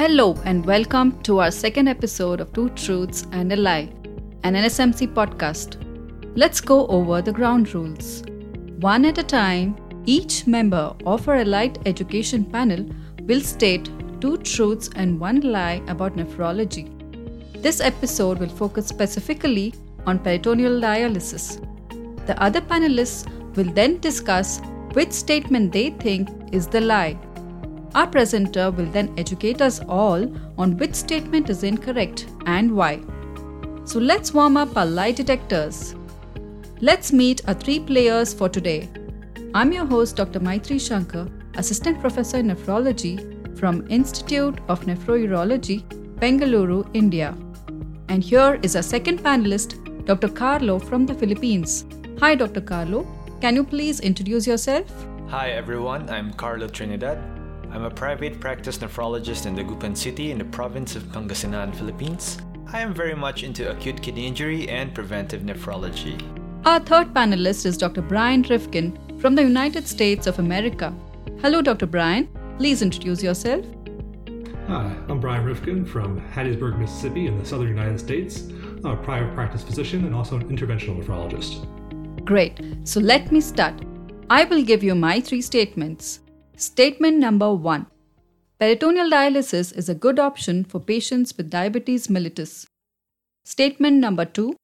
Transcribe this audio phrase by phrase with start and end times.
[0.00, 3.92] Hello, and welcome to our second episode of Two Truths and a Lie,
[4.44, 5.76] an NSMC podcast.
[6.34, 8.22] Let's go over the ground rules.
[8.78, 9.76] One at a time,
[10.06, 12.88] each member of our Allied Education panel
[13.24, 13.90] will state
[14.22, 16.86] two truths and one lie about nephrology.
[17.60, 19.74] This episode will focus specifically
[20.06, 21.60] on peritoneal dialysis.
[22.26, 24.62] The other panelists will then discuss
[24.94, 27.18] which statement they think is the lie.
[27.94, 33.00] Our presenter will then educate us all on which statement is incorrect and why.
[33.84, 35.96] So let's warm up our lie detectors.
[36.80, 38.88] Let's meet our three players for today.
[39.54, 40.38] I'm your host, Dr.
[40.38, 45.82] Mythri Shankar, Assistant Professor in Nephrology from Institute of Nephrourology,
[46.20, 47.36] Bengaluru, India.
[48.08, 50.28] And here is our second panelist, Dr.
[50.28, 51.84] Carlo from the Philippines.
[52.20, 52.60] Hi, Dr.
[52.60, 53.04] Carlo.
[53.40, 54.86] Can you please introduce yourself?
[55.28, 57.39] Hi everyone, I'm Carlo Trinidad.
[57.72, 62.38] I'm a private practice nephrologist in the Dagupan City in the province of Pangasinan, Philippines.
[62.72, 66.20] I am very much into acute kidney injury and preventive nephrology.
[66.66, 68.02] Our third panelist is Dr.
[68.02, 70.92] Brian Rifkin from the United States of America.
[71.42, 71.86] Hello, Dr.
[71.86, 72.28] Brian.
[72.58, 73.64] Please introduce yourself.
[74.66, 78.48] Hi, I'm Brian Rifkin from Hattiesburg, Mississippi, in the southern United States.
[78.84, 81.64] I'm a private practice physician and also an interventional nephrologist.
[82.24, 82.60] Great.
[82.82, 83.80] So let me start.
[84.28, 86.20] I will give you my three statements.
[86.60, 87.86] Statement number one
[88.58, 92.66] Peritoneal dialysis is a good option for patients with diabetes mellitus.
[93.46, 94.54] Statement number two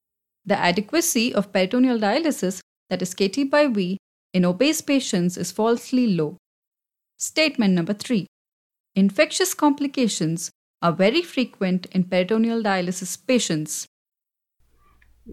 [0.44, 3.96] The adequacy of peritoneal dialysis, that is KT by V,
[4.34, 6.36] in obese patients is falsely low.
[7.16, 8.26] Statement number three
[8.94, 10.50] Infectious complications
[10.82, 13.86] are very frequent in peritoneal dialysis patients.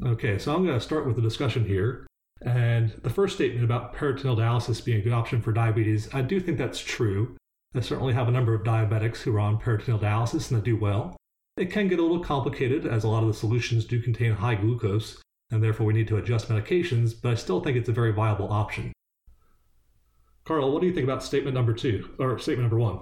[0.05, 2.08] Okay, so I'm going to start with the discussion here.
[2.45, 6.39] And the first statement about peritoneal dialysis being a good option for diabetes, I do
[6.39, 7.37] think that's true.
[7.76, 10.77] I certainly have a number of diabetics who are on peritoneal dialysis and they do
[10.77, 11.15] well.
[11.58, 14.55] It can get a little complicated as a lot of the solutions do contain high
[14.55, 15.21] glucose,
[15.52, 18.52] and therefore we need to adjust medications, but I still think it's a very viable
[18.52, 18.92] option.
[20.45, 22.99] Carl, what do you think about statement number two, or statement number one?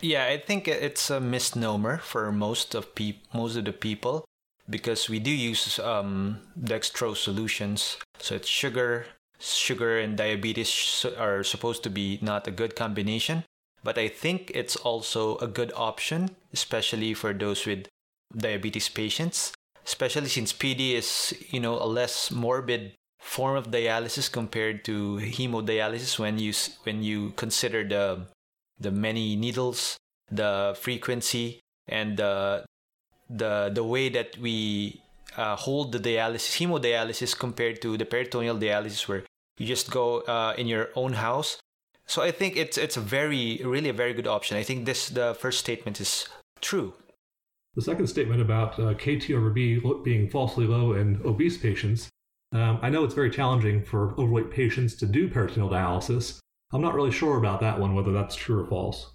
[0.00, 2.88] Yeah, I think it's a misnomer for most of
[3.32, 4.24] most of the people
[4.68, 7.96] because we do use um, dextrose solutions.
[8.18, 9.06] So it's sugar.
[9.38, 13.44] Sugar and diabetes are supposed to be not a good combination,
[13.84, 17.86] but I think it's also a good option, especially for those with
[18.34, 19.52] diabetes patients.
[19.84, 26.18] Especially since PD is, you know, a less morbid form of dialysis compared to hemodialysis
[26.18, 26.52] when you
[26.84, 28.26] when you consider the
[28.80, 29.96] the many needles,
[30.30, 32.64] the frequency, and the
[33.28, 35.02] the the way that we
[35.36, 39.24] uh, hold the dialysis, hemodialysis, compared to the peritoneal dialysis, where
[39.58, 41.58] you just go uh, in your own house.
[42.06, 44.56] So I think it's it's a very really a very good option.
[44.56, 46.28] I think this the first statement is
[46.60, 46.94] true.
[47.74, 52.08] The second statement about uh, KT over V being falsely low in obese patients,
[52.52, 56.38] um, I know it's very challenging for overweight patients to do peritoneal dialysis.
[56.72, 59.12] I'm not really sure about that one, whether that's true or false.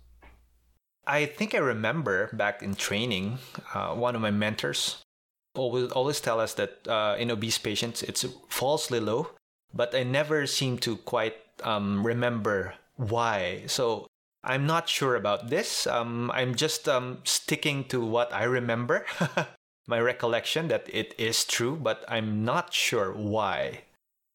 [1.06, 3.40] I think I remember back in training,
[3.74, 5.04] uh, one of my mentors
[5.56, 9.32] always always tell us that uh, in obese patients it's falsely low,
[9.74, 13.64] but I never seem to quite um, remember why.
[13.68, 14.08] So
[14.44, 15.86] I'm not sure about this.
[15.86, 19.06] Um, I'm just um, sticking to what I remember,
[19.88, 23.82] my recollection that it is true, but I'm not sure why.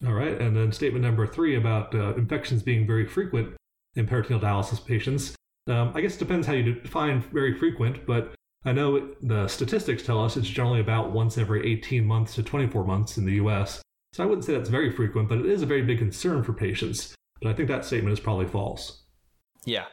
[0.07, 3.55] All right, and then statement number three about uh, infections being very frequent
[3.95, 5.35] in peritoneal dialysis patients.
[5.69, 8.35] Um, I guess it depends how you define very frequent, but
[8.65, 12.85] I know the statistics tell us it's generally about once every 18 months to 24
[12.85, 13.83] months in the US.
[14.13, 16.53] So I wouldn't say that's very frequent, but it is a very big concern for
[16.53, 17.15] patients.
[17.41, 19.03] But I think that statement is probably false.
[19.65, 19.87] Yeah.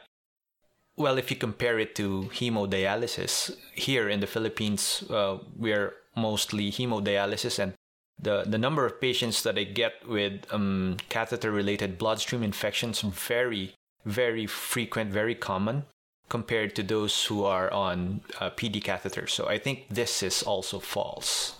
[0.96, 7.58] Well, if you compare it to hemodialysis, here in the Philippines, uh, we're mostly hemodialysis,
[7.58, 7.74] and
[8.20, 13.74] the, the number of patients that I get with um, catheter related bloodstream infections very
[14.04, 15.84] very frequent, very common
[16.28, 19.30] compared to those who are on uh, PD catheters.
[19.30, 21.56] So I think this is also false.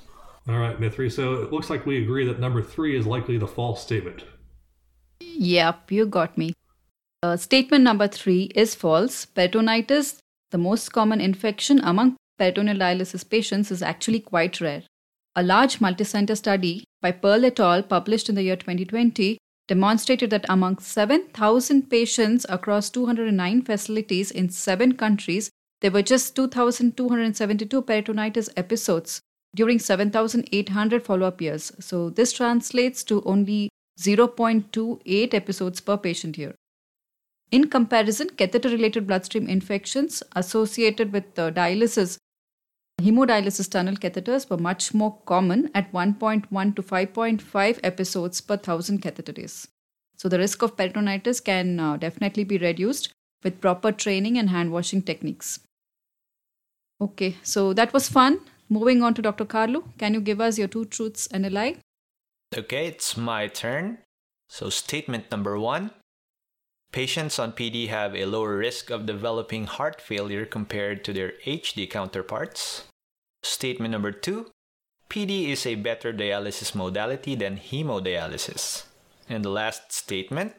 [0.48, 1.10] All right, Mythri.
[1.10, 4.24] So it looks like we agree that number three is likely the false statement.
[5.20, 6.52] Yep, you got me.
[7.22, 9.24] Uh, statement number three is false.
[9.26, 10.18] Peritonitis,
[10.50, 14.82] the most common infection among peritoneal dialysis patients, is actually quite rare.
[15.34, 19.38] A large multicenter study by Perl et al., published in the year 2020,
[19.68, 25.50] demonstrated that among 7,000 patients across 209 facilities in seven countries,
[25.80, 29.20] there were just 2,272 peritonitis episodes
[29.54, 31.72] during 7,800 follow up years.
[31.78, 33.70] So, this translates to only
[34.00, 36.54] 0.28 episodes per patient year.
[37.50, 42.18] In comparison, catheter related bloodstream infections associated with uh, dialysis,
[43.02, 49.32] hemodialysis tunnel catheters were much more common at 1.1 to 5.5 episodes per thousand catheter
[49.32, 49.68] days.
[50.16, 53.12] So, the risk of peritonitis can uh, definitely be reduced
[53.42, 55.60] with proper training and hand washing techniques.
[57.00, 58.40] Okay, so that was fun.
[58.68, 59.44] Moving on to Dr.
[59.44, 61.76] Carlo, can you give us your two truths and a lie?
[62.56, 63.98] Okay, it's my turn.
[64.48, 65.90] So, statement number one
[66.94, 71.90] patients on PD have a lower risk of developing heart failure compared to their HD
[71.90, 72.84] counterparts.
[73.42, 74.46] Statement number two
[75.10, 78.84] PD is a better dialysis modality than hemodialysis.
[79.28, 80.54] And the last statement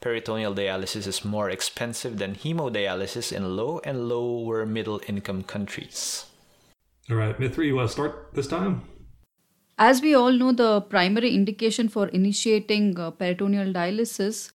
[0.00, 6.26] peritoneal dialysis is more expensive than hemodialysis in low and lower middle income countries.
[7.10, 8.82] All right, Mythri, you want to start this time?
[9.76, 14.52] As we all know, the primary indication for initiating uh, peritoneal dialysis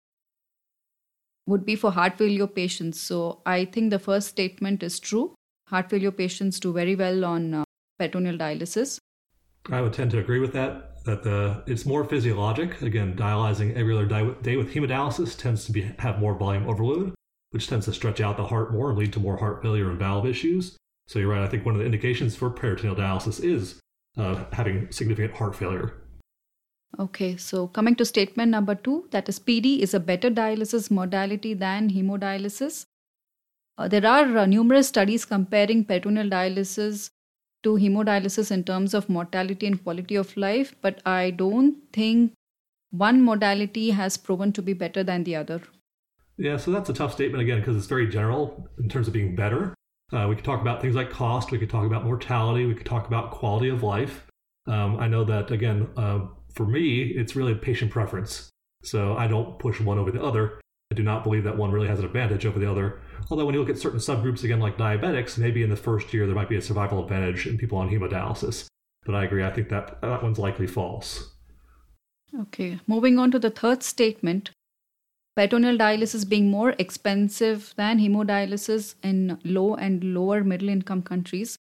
[1.47, 2.99] would be for heart failure patients.
[2.99, 5.35] So I think the first statement is true.
[5.67, 7.63] Heart failure patients do very well on uh,
[7.99, 8.97] peritoneal dialysis.
[9.71, 11.03] I would tend to agree with that.
[11.05, 12.81] That the it's more physiologic.
[12.81, 17.13] Again, dialyzing every other day with hemodialysis tends to be have more volume overload,
[17.51, 19.99] which tends to stretch out the heart more and lead to more heart failure and
[19.99, 20.77] valve issues.
[21.07, 21.43] So you're right.
[21.43, 23.79] I think one of the indications for peritoneal dialysis is
[24.17, 25.93] uh, having significant heart failure.
[26.97, 31.53] Okay, so coming to statement number two, that is PD is a better dialysis modality
[31.53, 32.85] than hemodialysis.
[33.77, 37.09] Uh, there are uh, numerous studies comparing peritoneal dialysis
[37.63, 42.31] to hemodialysis in terms of mortality and quality of life, but I don't think
[42.91, 45.61] one modality has proven to be better than the other.
[46.37, 49.35] Yeah, so that's a tough statement again because it's very general in terms of being
[49.35, 49.73] better.
[50.13, 52.85] Uh, we could talk about things like cost, we could talk about mortality, we could
[52.85, 54.27] talk about quality of life.
[54.67, 56.19] Um, I know that, again, uh,
[56.55, 58.49] for me, it's really a patient preference.
[58.83, 60.59] So I don't push one over the other.
[60.91, 63.01] I do not believe that one really has an advantage over the other.
[63.29, 66.25] Although when you look at certain subgroups, again, like diabetics, maybe in the first year
[66.25, 68.67] there might be a survival advantage in people on hemodialysis.
[69.05, 71.31] But I agree, I think that that one's likely false.
[72.39, 74.51] Okay, moving on to the third statement.
[75.35, 81.57] Peritoneal dialysis being more expensive than hemodialysis in low and lower middle income countries.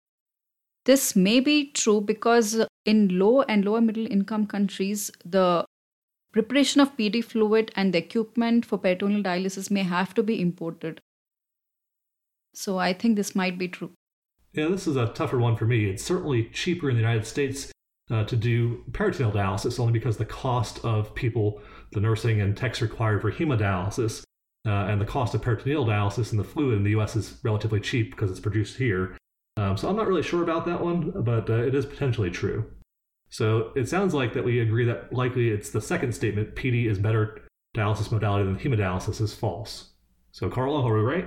[0.86, 5.66] This may be true because in low and lower middle income countries, the
[6.34, 11.00] preparation of PD fluid and the equipment for peritoneal dialysis may have to be imported.
[12.54, 13.92] So I think this might be true.
[14.54, 15.86] Yeah, this is a tougher one for me.
[15.86, 17.72] It's certainly cheaper in the United States
[18.10, 21.62] uh, to do peritoneal dialysis only because the cost of people,
[21.94, 24.24] the nursing and techs required for hemodialysis,
[24.66, 27.80] uh, and the cost of peritoneal dialysis and the fluid in the US is relatively
[27.80, 29.16] cheap because it's produced here.
[29.58, 32.66] Um, so I'm not really sure about that one, but uh, it is potentially true.
[33.30, 37.00] So it sounds like that we agree that likely it's the second statement, PD is
[37.00, 37.42] better
[37.76, 39.92] dialysis modality than hemodialysis, is false.
[40.32, 41.26] So Carlo, are we right?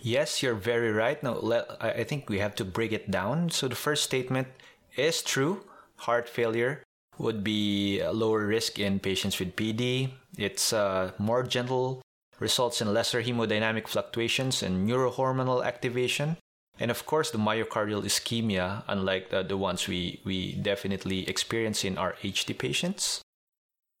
[0.00, 1.22] Yes, you're very right.
[1.22, 3.48] Now, let, I think we have to break it down.
[3.50, 4.48] So the first statement
[4.96, 5.64] is true.
[5.96, 6.82] Heart failure
[7.16, 10.10] would be lower risk in patients with PD.
[10.36, 12.02] It's uh, more gentle,
[12.38, 16.36] results in lesser hemodynamic fluctuations and neurohormonal activation.
[16.78, 21.96] And of course, the myocardial ischemia, unlike the, the ones we, we definitely experience in
[21.98, 23.22] our HD patients.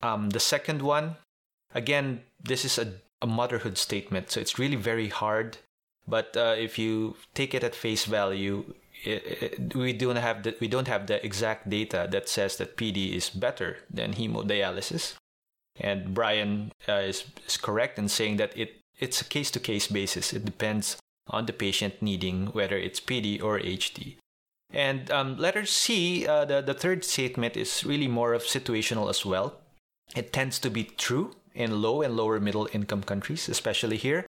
[0.02, 1.16] Um, the second one,
[1.74, 4.30] again, this is a, a motherhood statement.
[4.30, 5.58] So it's really very hard
[6.06, 10.56] but uh, if you take it at face value, it, it, we don't have the,
[10.60, 15.14] we don't have the exact data that says that PD is better than hemodialysis.
[15.80, 19.88] And Brian uh, is, is correct in saying that it it's a case to case
[19.88, 20.32] basis.
[20.32, 20.96] It depends
[21.28, 24.16] on the patient needing whether it's PD or HD.
[24.70, 29.24] And um, letter C, uh, the, the third statement is really more of situational as
[29.24, 29.60] well.
[30.16, 34.26] It tends to be true in low and lower middle income countries, especially here.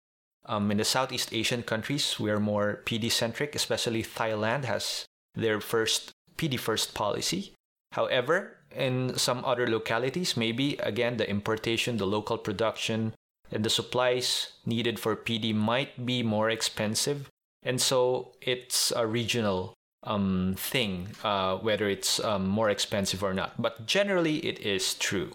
[0.45, 5.61] Um, in the Southeast Asian countries, we are more PD centric, especially Thailand has their
[5.61, 7.53] first PD first policy.
[7.93, 13.13] However, in some other localities, maybe again the importation, the local production,
[13.61, 17.29] the supplies needed for PD might be more expensive.
[17.61, 23.61] And so it's a regional um, thing, uh, whether it's um, more expensive or not.
[23.61, 25.31] But generally, it is true.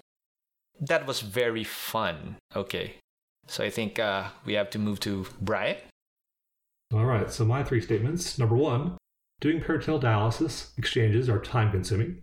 [0.80, 2.36] That was very fun.
[2.54, 2.96] Okay.
[3.46, 5.76] So I think uh, we have to move to Brian.
[6.92, 7.30] All right.
[7.30, 8.38] So my three statements.
[8.38, 8.96] Number one,
[9.40, 12.22] doing peritoneal dialysis exchanges are time consuming.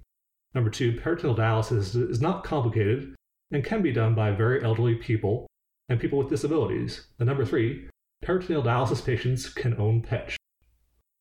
[0.54, 3.16] Number two, peritoneal dialysis is not complicated
[3.52, 5.48] and can be done by very elderly people
[5.90, 7.08] and people with disabilities.
[7.20, 7.90] And number three,
[8.22, 10.36] peritoneal dialysis patients can own PETCH.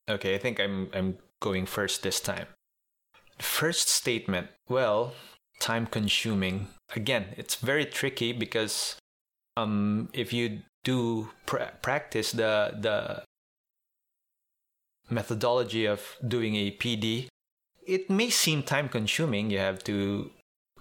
[0.08, 2.46] Okay, I think I'm I'm going first this time.
[3.38, 4.48] First statement.
[4.68, 5.14] Well,
[5.60, 6.68] time consuming.
[6.94, 8.96] Again, it's very tricky because
[9.56, 13.22] um, if you do pra- practice the the
[15.10, 17.28] methodology of doing a PD,
[17.86, 19.50] it may seem time consuming.
[19.50, 20.30] You have to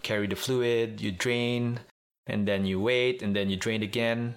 [0.02, 1.80] carry the fluid, you drain,
[2.28, 4.36] and then you wait, and then you drain again.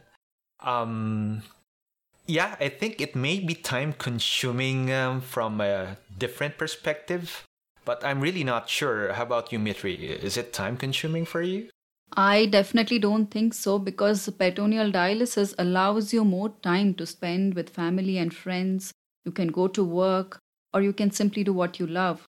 [0.60, 1.42] Um,
[2.26, 7.46] yeah, I think it may be time consuming um, from a different perspective,
[7.84, 9.12] but I'm really not sure.
[9.12, 9.98] How about you, Mythri?
[10.00, 11.68] Is it time consuming for you?
[12.14, 17.70] I definitely don't think so because peritoneal dialysis allows you more time to spend with
[17.70, 18.92] family and friends.
[19.24, 20.38] You can go to work
[20.72, 22.26] or you can simply do what you love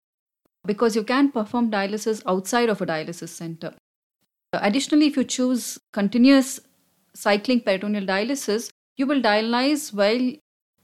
[0.65, 3.73] because you can perform dialysis outside of a dialysis center.
[4.53, 6.59] Additionally, if you choose continuous
[7.13, 10.33] cycling peritoneal dialysis, you will dialyze while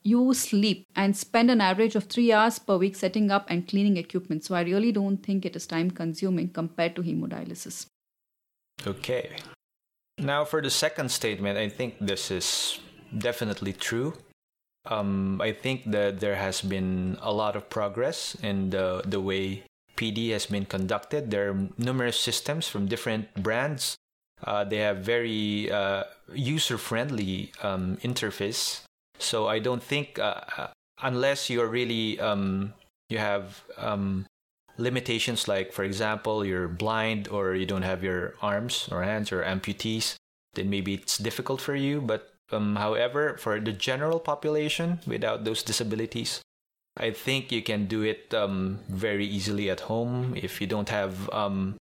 [0.04, 3.98] you sleep and spend an average of three hours per week setting up and cleaning
[3.98, 4.44] equipment.
[4.44, 7.86] So I really don't think it is time consuming compared to hemodialysis.
[8.86, 9.32] Okay.
[10.18, 12.80] Now, for the second statement, I think this is
[13.18, 14.14] definitely true.
[14.86, 19.64] Um, I think that there has been a lot of progress in the, the way
[19.96, 21.32] PD has been conducted.
[21.32, 23.96] There are numerous systems from different brands.
[24.44, 28.82] Uh, they have very uh, user friendly um, interface.
[29.20, 30.68] So I don't think, uh, uh
[31.02, 32.74] unless you're really, um,
[33.10, 34.26] you have um,
[34.78, 39.44] limitations like for example you're blind or you don't have your arms or hands or
[39.44, 40.16] amputees
[40.56, 45.62] then maybe it's difficult for you but um, however for the general population without those
[45.62, 46.42] disabilities
[46.98, 50.34] i think you can do it um, very easily at home.
[50.36, 51.76] If you don't have um,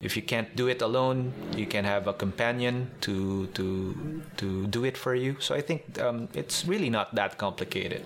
[0.00, 4.84] if you can't do it alone you can have a companion to to to do
[4.84, 5.36] it for you.
[5.40, 8.02] So i think um, it's really not that complicated.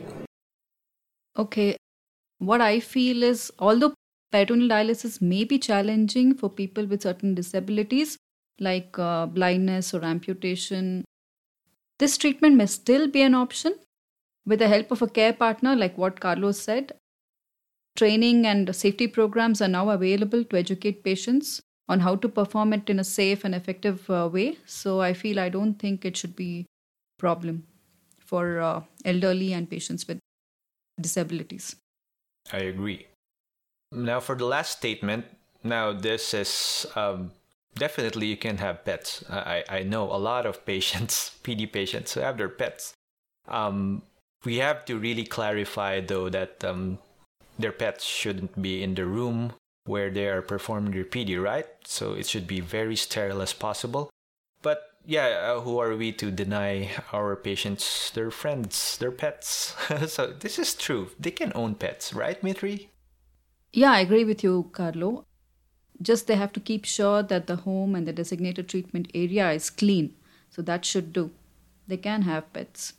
[1.38, 1.76] Okay.
[2.38, 3.94] What i feel is although
[4.32, 8.18] Peritoneal dialysis may be challenging for people with certain disabilities
[8.58, 11.04] like uh, blindness or amputation.
[11.98, 13.78] This treatment may still be an option
[14.46, 16.92] with the help of a care partner, like what Carlos said.
[17.96, 22.90] Training and safety programs are now available to educate patients on how to perform it
[22.90, 24.58] in a safe and effective uh, way.
[24.66, 27.64] So I feel I don't think it should be a problem
[28.18, 30.18] for uh, elderly and patients with
[31.00, 31.76] disabilities.
[32.52, 33.06] I agree.
[33.92, 35.24] Now, for the last statement,
[35.62, 37.32] now this is um,
[37.74, 39.24] definitely you can have pets.
[39.30, 42.94] I, I know a lot of patients, PD patients, who have their pets.
[43.48, 44.02] Um,
[44.45, 46.99] we have to really clarify though that um,
[47.59, 49.52] their pets shouldn't be in the room
[49.87, 51.66] where they are performing their PD, right?
[51.85, 54.11] So it should be very sterile as possible.
[54.62, 59.75] But yeah, uh, who are we to deny our patients their friends, their pets?
[60.07, 61.11] so this is true.
[61.19, 62.88] They can own pets, right, Mythri?
[63.73, 65.25] Yeah, I agree with you, Carlo.
[66.02, 69.71] Just they have to keep sure that the home and the designated treatment area is
[69.71, 70.14] clean.
[70.50, 71.31] So that should do.
[71.87, 72.95] They can have pets.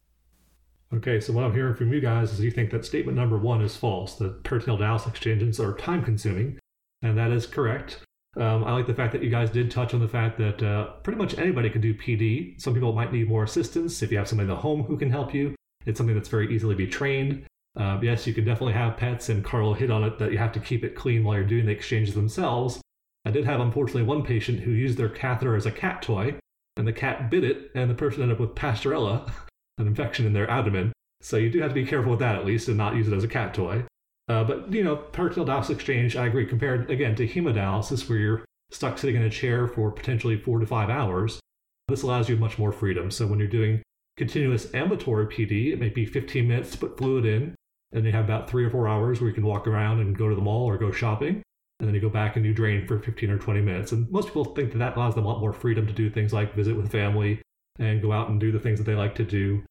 [0.94, 3.62] Okay, so what I'm hearing from you guys is you think that statement number one
[3.62, 6.60] is false, that peritoneal dialysis exchanges are time consuming,
[7.02, 8.00] and that is correct.
[8.38, 10.92] Um, I like the fact that you guys did touch on the fact that uh,
[11.04, 12.60] pretty much anybody can do PD.
[12.62, 14.02] Some people might need more assistance.
[14.02, 16.54] If you have somebody in the home who can help you, it's something that's very
[16.54, 17.46] easily be trained.
[17.78, 20.52] Uh, yes, you can definitely have pets, and Carl hit on it that you have
[20.54, 22.82] to keep it clean while you're doing the exchanges themselves.
[23.26, 26.36] I did have, unfortunately, one patient who used their catheter as a cat toy,
[26.78, 29.30] and the cat bit it, and the person ended up with Pasteurella,
[29.78, 30.92] an infection in their abdomen.
[31.22, 33.14] So you do have to be careful with that at least, and not use it
[33.14, 33.84] as a cat toy.
[34.28, 36.46] Uh, but you know, peritoneal dialysis exchange, I agree.
[36.46, 40.66] Compared again to hemodialysis, where you're stuck sitting in a chair for potentially four to
[40.66, 41.40] five hours,
[41.88, 43.10] this allows you much more freedom.
[43.10, 43.82] So when you're doing
[44.18, 47.56] continuous ambulatory PD, it may be 15 minutes to put fluid in,
[47.94, 50.28] and you have about three or four hours where you can walk around and go
[50.28, 51.42] to the mall or go shopping.
[51.80, 53.92] And then you go back and you drain for 15 or 20 minutes.
[53.92, 56.34] And most people think that that allows them a lot more freedom to do things
[56.34, 57.40] like visit with family
[57.80, 59.64] and go out and do the things that they like to do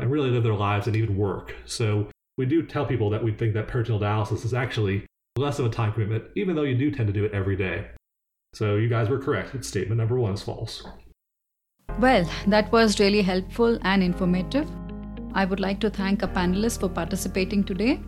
[0.00, 1.54] and really live their lives and even work.
[1.64, 5.06] So we do tell people that we think that peritoneal dialysis is actually
[5.36, 7.86] less of a time commitment, even though you do tend to do it every day.
[8.54, 9.64] So you guys were correct.
[9.64, 10.84] Statement number one is false.
[11.98, 14.68] Well, that was really helpful and informative.
[15.34, 18.00] I would like to thank our panelists for participating today.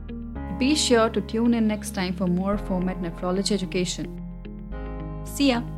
[0.58, 4.22] Be sure to tune in next time for more format nephrology education.
[5.24, 5.75] See ya!